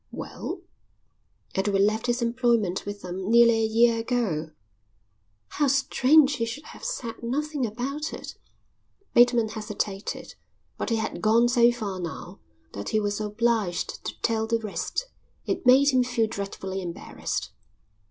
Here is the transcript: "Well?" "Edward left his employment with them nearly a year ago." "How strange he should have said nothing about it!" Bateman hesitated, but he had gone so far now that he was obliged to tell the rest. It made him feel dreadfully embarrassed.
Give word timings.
"Well?" 0.11 0.61
"Edward 1.53 1.83
left 1.83 2.07
his 2.07 2.23
employment 2.23 2.87
with 2.87 3.03
them 3.03 3.29
nearly 3.29 3.61
a 3.61 3.67
year 3.67 3.99
ago." 3.99 4.49
"How 5.49 5.67
strange 5.67 6.37
he 6.37 6.45
should 6.47 6.63
have 6.65 6.83
said 6.83 7.21
nothing 7.21 7.67
about 7.67 8.11
it!" 8.11 8.33
Bateman 9.13 9.49
hesitated, 9.49 10.33
but 10.75 10.89
he 10.89 10.95
had 10.95 11.21
gone 11.21 11.47
so 11.49 11.71
far 11.71 11.99
now 11.99 12.39
that 12.73 12.89
he 12.89 12.99
was 12.99 13.21
obliged 13.21 14.03
to 14.03 14.19
tell 14.23 14.47
the 14.47 14.57
rest. 14.57 15.07
It 15.45 15.67
made 15.67 15.89
him 15.91 16.03
feel 16.03 16.25
dreadfully 16.25 16.81
embarrassed. 16.81 17.51